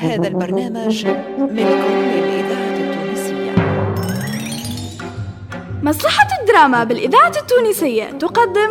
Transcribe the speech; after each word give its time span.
هذا 0.00 0.28
البرنامج 0.28 1.06
ملك 1.38 1.84
للإذاعة 2.14 2.76
التونسية. 2.78 3.52
مصلحة 5.82 6.28
الدراما 6.40 6.84
بالإذاعة 6.84 7.32
التونسية 7.40 8.04
تقدم 8.04 8.70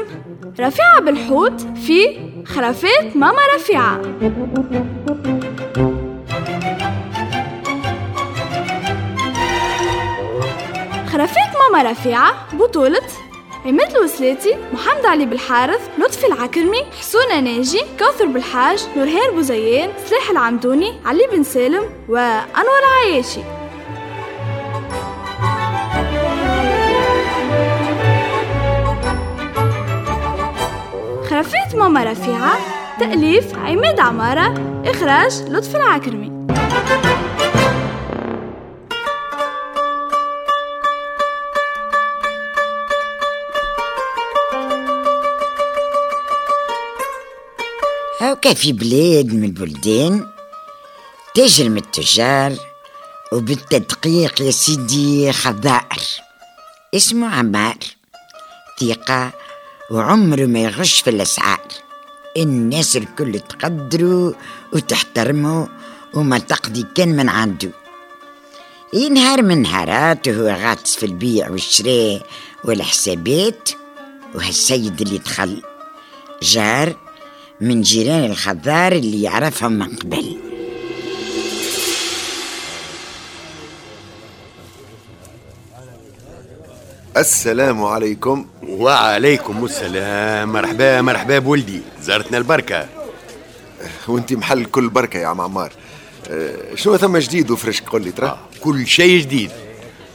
رفيعة 0.59 1.01
بالحوت 1.01 1.61
في 1.61 2.19
خرافات 2.45 3.15
ماما 3.15 3.41
رفيعة. 3.55 4.01
خرافات 11.07 11.51
ماما 11.59 11.91
رفيعة 11.91 12.33
بطولة 12.53 13.01
عماد 13.67 13.95
الوسلاتي 13.95 14.55
محمد 14.73 15.05
علي 15.05 15.25
بالحارث 15.25 15.89
لطفي 15.97 16.27
العكرمي 16.27 16.85
حسونة 16.99 17.39
ناجي 17.39 17.81
كوثر 17.99 18.25
بالحاج 18.25 18.87
نورهان 18.97 19.35
بوزيان 19.35 19.89
سلاح 20.05 20.29
العمدوني 20.29 20.93
علي 21.05 21.27
بن 21.31 21.43
سالم 21.43 21.83
وأنور 22.09 22.81
عياشي. 23.03 23.39
خرافات 31.29 31.75
ماما 31.75 32.03
رفيعة 32.03 32.57
تأليف 32.99 33.55
عماد 33.55 33.99
عمارة 33.99 34.53
إخراج 34.85 35.43
لطفي 35.49 35.77
العكرمي. 35.77 36.47
هاكا 48.47 48.59
في 48.59 48.73
بلاد 48.73 49.33
من 49.33 49.43
البلدان 49.43 50.27
تاجر 51.35 51.69
من 51.69 51.77
التجار 51.77 52.53
وبالتدقيق 53.31 54.41
يا 54.41 54.51
سيدي 54.51 55.31
خضائر 55.31 56.01
اسمه 56.95 57.35
عمار 57.35 57.77
ثقة 58.79 59.31
وعمره 59.91 60.45
ما 60.45 60.59
يغش 60.59 61.01
في 61.01 61.09
الأسعار. 61.09 61.67
الناس 62.37 62.97
الكل 62.97 63.39
تقدره 63.39 64.35
وتحترمه 64.73 65.69
وما 66.13 66.37
تقضي 66.37 66.85
كان 66.95 67.15
من 67.15 67.29
عنده. 67.29 67.71
ينهار 68.93 69.41
من 69.41 69.61
نهارات 69.61 70.27
وهو 70.27 70.47
غاطس 70.47 70.95
في 70.95 71.05
البيع 71.05 71.49
والشراء 71.49 72.25
والحسابات 72.63 73.69
وهالسيد 74.35 75.01
اللي 75.01 75.17
دخل 75.17 75.61
جار 76.41 77.06
من 77.61 77.81
جيران 77.81 78.23
الخضار 78.23 78.91
اللي 78.91 79.21
يعرفهم 79.21 79.71
من 79.71 79.95
قبل. 79.95 80.37
السلام 87.17 87.83
عليكم. 87.83 88.47
وعليكم 88.63 89.65
السلام. 89.65 90.53
مرحبا 90.53 91.01
مرحبا 91.01 91.39
بولدي. 91.39 91.81
زارتنا 92.01 92.37
البركة. 92.37 92.87
وانت 94.07 94.33
محل 94.33 94.65
كل 94.65 94.89
بركة 94.89 95.19
يا 95.19 95.27
عم 95.27 95.41
عمار. 95.41 95.71
أه، 96.29 96.75
شنو 96.75 96.97
ثم 96.97 97.17
جديد 97.17 97.51
وفريش 97.51 97.81
قول 97.81 98.03
لي 98.03 98.11
ترى؟ 98.11 98.39
كل 98.61 98.87
شيء 98.87 99.21
جديد. 99.21 99.51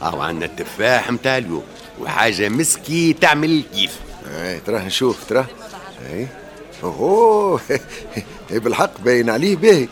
أو 0.01 0.21
عندنا 0.21 0.45
التفاح 0.45 1.11
متاع 1.11 1.37
اليوم 1.37 1.63
وحاجة 2.01 2.49
مسكي 2.49 3.13
تعمل 3.13 3.63
كيف 3.73 3.99
اي 4.27 4.59
ترى 4.59 4.79
نشوف 4.79 5.17
ترى. 5.29 5.45
اي 6.13 6.27
أوه. 6.83 7.61
بالحق 8.51 9.01
باين 9.01 9.29
عليه 9.29 9.55
باهي 9.55 9.87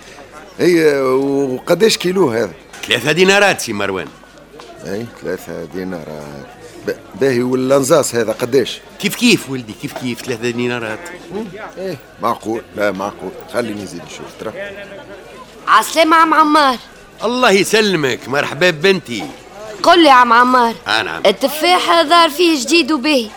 اي 0.60 1.02
وقداش 1.02 1.98
كيلو 1.98 2.30
هذا؟ 2.30 2.52
ثلاثة 2.88 3.12
دينارات 3.12 3.62
سي 3.62 3.74
مروان. 3.74 4.08
أي 4.86 5.06
ثلاثة 5.22 5.66
دينارات. 5.66 6.46
باهي 7.22 7.44
واللنزاس 7.44 8.16
هذا 8.16 8.32
قداش 8.32 8.80
كيف 9.00 9.16
كيف 9.16 9.50
ولدي؟ 9.50 9.74
كيف 9.82 9.94
كيف؟ 9.94 10.22
ثلاثة 10.22 10.50
دينارات. 10.50 11.00
إيه 11.78 11.98
معقول. 12.22 12.62
لا 12.76 12.92
معقول. 12.92 13.32
خليني 13.54 13.84
نزيد 13.84 14.02
نشوف. 14.06 14.26
ترى. 14.40 14.54
عسلامة 15.68 16.16
عم 16.16 16.34
عمار. 16.34 16.78
الله 17.24 17.52
يسلمك. 17.52 18.20
مرحبا 18.28 18.70
ببنتي. 18.70 19.24
قل 19.84 20.04
لي 20.04 20.10
عم 20.10 20.34
عمار. 20.34 20.76
آه 20.88 21.02
نعم. 21.02 21.22
التفاح 21.26 22.04
ظهر 22.04 22.30
فيه 22.30 22.62
جديد 22.66 22.92
وباهي. 22.92 23.30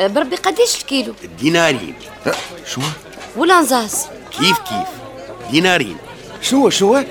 بربي 0.00 0.36
قديش 0.36 0.80
الكيلو؟ 0.80 1.14
دينارين. 1.38 1.94
ها، 2.26 2.32
شو؟ 2.66 2.80
والانزاز 3.36 4.06
كيف 4.30 4.58
كيف؟ 4.58 4.88
دينارين. 5.50 5.96
شو 6.42 6.70
شو؟ 6.70 7.02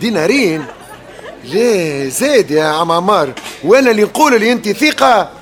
دينارين؟ 0.00 0.64
ليه 1.44 2.08
زاد 2.08 2.50
يا 2.50 2.64
عم 2.64 2.92
عمار. 2.92 3.32
وأنا 3.64 3.90
اللي 3.90 4.02
نقول 4.02 4.40
لي 4.40 4.52
أنت 4.52 4.68
ثقة؟ 4.68 5.32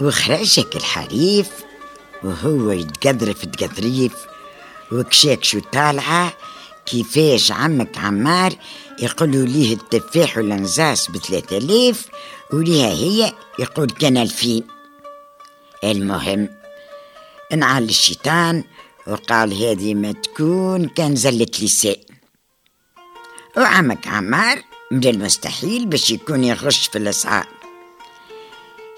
وخرجك 0.00 0.76
الحريف 0.76 1.48
وهو 2.24 2.70
يتقذرف 2.70 3.44
تقذريف 3.44 4.12
وكشاكشو 4.92 5.60
طالعة 5.72 6.32
كيفاش 6.86 7.52
عمك 7.52 7.98
عمار 7.98 8.52
يقولوا 9.02 9.46
ليه 9.46 9.74
التفاح 9.74 10.36
والانزاس 10.36 11.10
بثلاثة 11.10 11.56
آلاف 11.56 12.08
وليها 12.52 12.88
هي 12.88 13.32
يقول 13.58 13.90
كان 13.90 14.16
ألفين. 14.16 14.62
المهم 15.84 16.48
انعل 17.52 17.84
الشيطان 17.84 18.64
وقال 19.06 19.64
هذه 19.64 19.94
ما 19.94 20.12
تكون 20.12 20.88
كان 20.88 21.16
زلة 21.16 21.46
لسان. 21.62 21.96
وعمك 23.56 24.08
عمار 24.08 24.62
من 24.90 25.04
المستحيل 25.04 25.86
باش 25.86 26.10
يكون 26.10 26.44
يغش 26.44 26.86
في 26.86 26.98
الأسعار. 26.98 27.46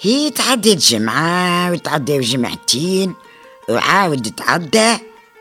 هي 0.00 0.30
تعديت 0.30 0.78
جمعة 0.78 1.72
وتعدى 1.72 2.20
جمعتين 2.20 3.14
وعاود 3.68 4.34
تعدى 4.34 4.98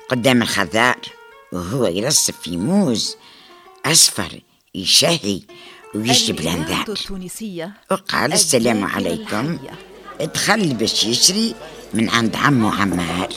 قدام 0.09 0.41
الخضار. 0.41 1.16
وهو 1.51 1.85
يرصف 1.85 2.33
في 2.41 2.57
موز 2.57 3.15
أصفر 3.85 4.39
يشهي 4.75 5.41
ويشرب 5.95 6.39
الأنذار 6.39 6.85
التونسية 6.89 7.71
وقال 7.91 8.33
السلام 8.33 8.83
عليكم. 8.85 9.57
الحية. 10.19 10.27
دخل 10.33 10.73
باش 10.73 11.03
يشري 11.03 11.55
من 11.93 12.09
عند 12.09 12.35
عمه 12.35 12.81
عمار 12.81 13.29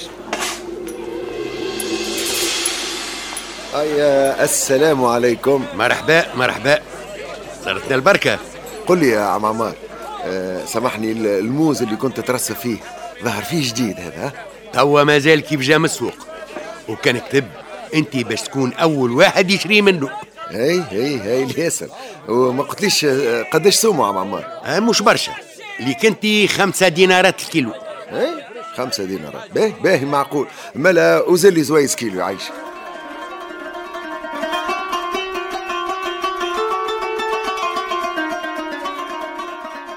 اي 3.75 4.03
السلام 4.45 5.05
عليكم. 5.05 5.65
مرحبا 5.75 6.35
مرحبا. 6.35 6.79
زارتنا 7.65 7.95
البركة. 7.95 8.39
قل 8.87 8.99
لي 8.99 9.09
يا 9.09 9.21
عم 9.21 9.47
عمار 9.47 9.75
أه 10.25 10.65
سامحني 10.65 11.13
ال- 11.13 11.27
الموز 11.27 11.83
اللي 11.83 11.97
كنت 11.97 12.21
ترصف 12.21 12.61
فيه 12.61 12.77
ظهر 13.25 13.43
فيه 13.43 13.69
جديد 13.69 14.01
هذا؟ 14.01 14.33
توا 14.73 15.05
مازال 15.05 15.41
كيف 15.41 15.61
جا 15.61 15.79
من 15.79 15.85
السوق. 15.85 16.15
وكان 16.89 17.19
كتب. 17.19 17.45
انت 17.95 18.17
باش 18.17 18.43
تكون 18.43 18.73
اول 18.73 19.11
واحد 19.11 19.51
يشري 19.51 19.83
منه. 19.83 20.11
هي 20.49 20.83
هي 20.91 21.21
هي 21.21 21.43
الياسر. 21.43 21.89
وما 22.29 22.63
قلتليش 22.63 23.07
قداش 23.53 23.75
سومة 23.75 24.07
عم 24.07 24.19
عمار؟ 24.19 24.45
آه 24.65 24.81
مش 24.81 25.03
برشا. 25.03 25.33
اللي 25.81 25.95
كنتي 25.95 26.49
خمسة 26.49 26.89
دينارات 26.89 27.43
الكيلو. 27.43 27.73
هي 28.11 28.29
خمسة 28.77 29.05
دينارات. 29.05 29.51
باهي 29.55 29.73
باهي 29.83 30.05
معقول. 30.05 30.47
ملا 30.75 31.23
وزلي 31.29 31.63
زويس 31.63 31.97
كيلو 31.97 32.21
يعيش 32.21 32.43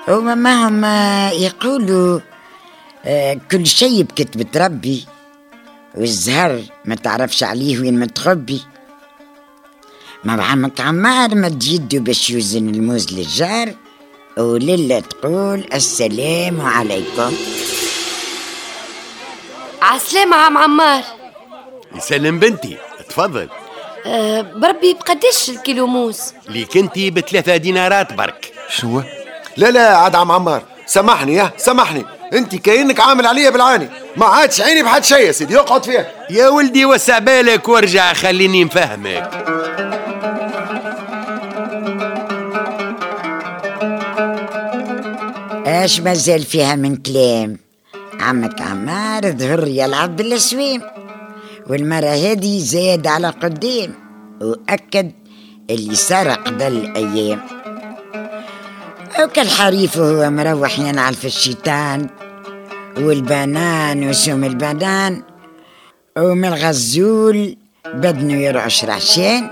هما 0.07 0.35
ما 0.35 0.67
هم 0.67 0.85
يقولوا 1.41 2.19
آه، 3.05 3.37
كل 3.51 3.65
شيء 3.65 4.03
بكتبة 4.03 4.65
ربي. 4.65 5.05
والزهر 5.95 6.62
ما 6.86 6.95
تعرفش 6.95 7.44
عليه 7.44 7.80
وين 7.80 8.00
متخبي 8.00 8.62
ما 10.24 10.44
عمك 10.44 10.81
عمار 10.81 11.36
مد 11.36 11.63
يده 11.63 12.00
باش 12.00 12.30
يوزن 12.30 12.69
الموز 12.69 13.13
للجار 13.13 13.74
وليلة 14.38 15.00
تقول 15.00 15.63
السلام 15.74 16.62
عليكم. 16.62 17.34
عسلامة 19.81 20.36
عم 20.36 20.57
عمار. 20.57 21.04
يسلم 21.95 22.40
بنتي 22.40 22.78
تفضل. 23.10 23.50
أه 24.06 24.42
بربي 24.42 24.94
بقداش 24.94 25.50
الكيلو 25.50 25.88
موز؟ 25.88 26.34
اللي 26.48 26.66
كنتي 26.66 27.12
بثلاثة 27.12 27.57
دينارات 27.57 28.13
برك. 28.13 28.54
شو؟ 28.69 29.01
لا 29.57 29.72
لا 29.72 29.98
عاد 29.98 30.16
عم 30.16 30.31
عمار 30.31 30.63
سامحني 30.86 31.34
يا 31.34 31.51
سامحني. 31.57 32.06
انت 32.33 32.56
كأنك 32.56 33.00
عامل 33.00 33.25
عليا 33.27 33.50
بالعاني. 33.50 33.89
ما 34.18 34.25
عادش 34.25 34.62
عيني 34.62 34.83
بحد 34.83 35.03
شيء 35.03 35.19
يا 35.27 35.31
سيدي. 35.31 35.57
اقعد 35.57 35.85
فيها. 35.85 36.07
يا 36.30 36.50
ولدي 36.50 36.85
وسع 36.85 37.19
بالك 37.19 37.69
وارجع 37.69 38.13
خليني 38.13 38.63
نفهمك. 38.63 39.30
اش 45.65 46.00
مازال 46.00 46.44
فيها 46.44 46.75
من 46.75 46.95
كلام؟ 46.95 47.57
عمك 48.19 48.62
عمار 48.62 49.31
ظهر 49.31 49.68
يلعب 49.68 50.15
بالاسويم 50.15 50.81
والمرة 51.68 52.06
هذه 52.06 52.59
زاد 52.59 53.07
على 53.07 53.27
قدام. 53.27 53.94
وأكد 54.41 55.12
اللي 55.69 55.95
صار 55.95 56.30
قبل 56.30 56.94
أيام 56.95 57.62
وكالحريف 59.19 59.98
وهو 59.98 60.30
مروح 60.30 60.80
ينعل 60.80 61.13
في 61.13 61.25
الشيطان 61.27 62.10
والبنان 62.98 64.10
وسوم 64.10 64.44
البنان. 64.44 65.24
ومن 66.18 66.45
الغزول 66.45 67.57
بدنو 67.86 68.39
يرعش 68.39 68.86
رعشان 68.86 69.50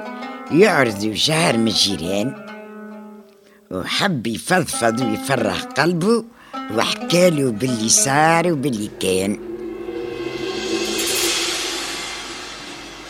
يعرض 0.52 1.14
شهر 1.14 1.58
من 1.58 1.68
الجيران 1.68 2.34
وحب 3.72 4.28
يفضفض 4.28 5.02
ويفرح 5.02 5.62
قلبه 5.62 6.24
وحكاله 6.78 7.52
باللي 7.52 7.90
صار 7.90 8.52
وباللي 8.52 8.90
كان. 9.00 9.51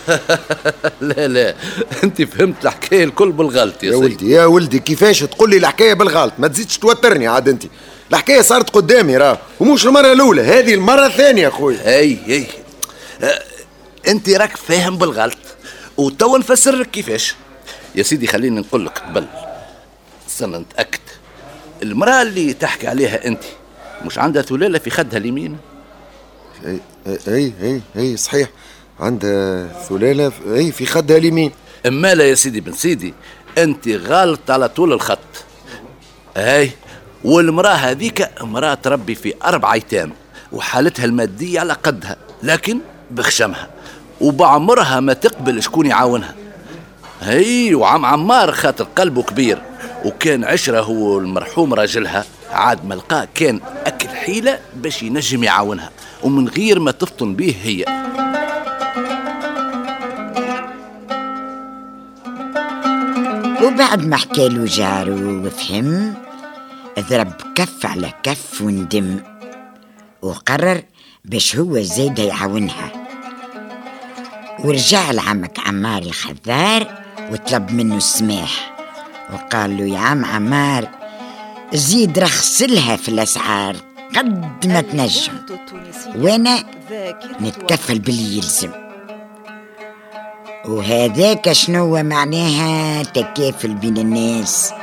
لا 1.02 1.28
لا. 1.28 1.56
انت 2.04 2.22
فهمت 2.22 2.66
الحكاية 2.66 3.04
الكل 3.04 3.32
بالغلط 3.32 3.84
يا, 3.84 3.92
يا 3.92 3.96
ولدي 3.96 4.32
يا 4.32 4.46
ولدي 4.46 4.80
كيفاش 4.80 5.20
تقول 5.20 5.50
لي 5.50 5.58
الحكاية 5.58 5.94
بالغلط؟ 5.94 6.34
ما 6.40 6.48
تزيدش 6.48 6.78
توترني 6.78 7.28
عاد 7.28 7.50
انت. 7.50 7.64
الحكاية 8.12 8.42
صارت 8.42 8.70
قدامي 8.70 9.18
راه 9.18 9.38
ومش 9.60 9.86
المرة 9.86 10.12
الأولى 10.12 10.42
هذه 10.42 10.74
المرة 10.74 11.06
الثانية 11.06 11.48
أخويا. 11.48 11.98
اي 12.00 12.18
اي 12.28 12.48
آه، 13.24 13.42
انت 14.08 14.30
راك 14.30 14.58
فاهم 14.58 14.98
بالغلط 14.98 15.38
وتوا 15.98 16.38
نفسر 16.38 16.76
لك 16.76 16.92
كيفاش. 16.92 17.36
يا 17.96 18.04
سيدي 18.04 18.28
خليني 18.28 18.60
نقول 18.60 18.86
لك 18.86 19.00
قبل. 19.00 19.26
استنى 20.30 20.58
نتأكد. 20.58 21.00
المرأة 21.84 22.22
اللي 22.22 22.54
تحكي 22.54 22.88
عليها 22.88 23.28
انت 23.28 23.44
مش 24.06 24.20
عندها 24.20 24.42
ثلاله 24.42 24.80
في 24.80 24.90
خدها 24.90 25.18
اليمين؟ 25.20 25.58
اي 26.66 26.80
اي 27.28 27.54
اي, 27.64 27.82
أي 27.98 28.18
صحيح. 28.18 28.50
عندها 29.02 29.68
ثلاله 29.90 30.30
في- 30.30 30.56
اي 30.56 30.72
في 30.72 30.86
خدها 30.86 31.18
اليمين. 31.18 31.52
إما 31.88 32.14
لا 32.16 32.24
يا 32.30 32.36
سيدي 32.36 32.62
بن 32.62 32.72
سيدي 32.74 33.14
أنت 33.58 33.88
غلط 33.88 34.52
على 34.52 34.70
طول 34.70 34.94
الخط. 34.94 35.20
هاي 36.38 36.72
والمرأة 37.24 37.74
هذيك 37.74 38.30
امرأة 38.42 38.74
تربي 38.74 39.16
في 39.16 39.34
أربع 39.46 39.74
أيتام 39.74 40.12
وحالتها 40.52 41.06
المادية 41.06 41.60
على 41.60 41.74
قدها 41.74 42.18
لكن 42.44 42.80
بخشمها 43.12 43.70
وبعمرها 44.22 45.00
ما 45.00 45.14
تقبل 45.14 45.64
شكون 45.64 45.86
يعاونها. 45.86 46.36
هي 47.22 47.76
وعم 47.76 48.06
عمار 48.06 48.52
خاطر 48.52 48.84
قلبه 48.84 49.24
كبير 49.24 49.62
وكان 50.06 50.44
عشرة 50.44 50.82
هو 50.82 51.18
المرحوم 51.20 51.74
راجلها 51.74 52.26
عاد 52.52 52.86
ما 52.86 52.94
لقاه 52.96 53.28
كان 53.36 53.60
أكل 53.86 54.10
حيلة 54.10 54.60
باش 54.76 55.04
ينجم 55.04 55.44
يعاونها 55.44 55.90
ومن 56.24 56.48
غير 56.48 56.80
ما 56.80 56.92
تفطن 56.92 57.36
به 57.36 57.56
هي. 57.64 57.86
وبعد 63.64 64.06
ما 64.06 64.18
حكاله 64.18 64.66
جارو 64.66 65.46
وفهم 65.46 66.14
ضرب 67.00 67.34
كف 67.56 67.86
على 67.86 68.14
كف 68.24 68.62
وندم 68.62 69.20
وقرر 70.22 70.84
باش 71.26 71.56
هو 71.56 71.80
زيد 71.80 72.20
يعاونها. 72.20 72.92
ورجع 74.60 75.12
لعمك 75.12 75.60
عمار 75.60 76.02
الخذار 76.02 77.04
وطلب 77.32 77.72
منه 77.72 77.96
السماح 77.98 78.76
وقال 79.34 79.78
له 79.78 79.84
يا 79.84 80.00
عم 80.00 80.26
عمار 80.26 80.90
زيد 81.74 82.20
رخصلها 82.20 82.96
في 82.96 83.10
الأسعار 83.10 83.76
قد 84.16 84.68
ما 84.68 84.82
تنجم 84.82 85.34
وأنا 86.16 86.64
نتكفل 87.42 88.00
باللي 88.00 88.38
يلزم. 88.38 88.72
وهذاك 90.66 91.52
شنو 91.52 92.04
معناها 92.04 93.04
تكافل 93.04 93.74
بين 93.74 93.98
الناس؟ 93.98 94.74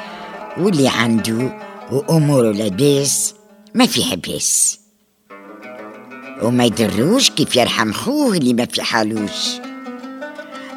واللي 0.58 0.88
عنده 0.88 1.58
وأموره 1.92 2.52
لاباس 2.52 3.34
ما 3.75 3.86
فيها 3.86 4.14
باس 4.14 4.78
وما 6.42 6.64
يدروش 6.64 7.30
كيف 7.30 7.56
يرحم 7.56 7.92
خوه 7.92 8.36
اللي 8.36 8.54
ما 8.54 8.64
في 8.66 8.82
حالوش. 8.82 9.48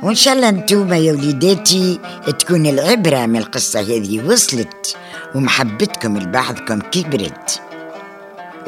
وإن 0.03 0.15
شاء 0.15 0.33
الله 0.33 0.49
انتوما 0.49 0.97
يا 0.97 1.13
وليداتي 1.13 1.99
تكون 2.39 2.65
العبرة 2.65 3.25
من 3.25 3.37
القصة 3.37 3.79
هذه 3.79 4.25
وصلت 4.27 4.95
ومحبتكم 5.35 6.17
لبعضكم 6.17 6.79
كبرت. 6.79 7.61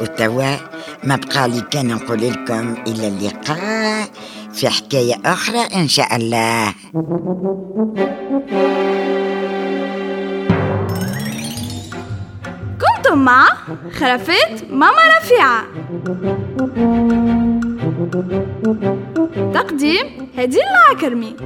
وتوا 0.00 0.56
ما 1.04 1.16
بقى 1.16 1.48
لي 1.48 1.60
كان 1.60 1.86
نقول 1.88 2.20
لكم 2.30 2.74
إلى 2.86 3.08
اللقاء. 3.08 4.08
في 4.54 4.68
حكاية 4.68 5.14
أخرى 5.24 5.60
إن 5.74 5.88
شاء 5.88 6.16
الله. 6.16 6.74
كنتم 12.80 13.18
مع 13.18 13.48
خرافات 13.92 14.70
ماما 14.70 15.18
رفيعة. 15.18 15.64
تقديم 19.54 20.28
هدير 20.38 20.62
العكرمي. 20.62 21.36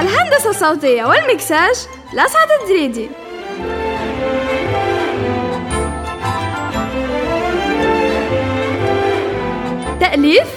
الهندسة 0.00 0.50
الصوتية 0.50 1.04
والمكساج 1.04 1.76
لسعد 2.14 2.48
الدريدي. 2.62 3.08
تأليف 10.08 10.48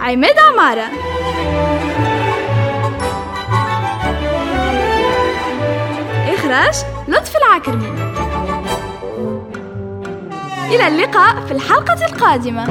عماد 0.00 0.38
عمارة. 0.38 0.84
إخراج 6.34 6.74
لطفي 7.08 7.38
العكرمي 7.38 7.92
إلى 10.70 10.86
اللقاء 10.86 11.46
في 11.46 11.52
الحلقة 11.52 12.06
القادمة. 12.06 12.66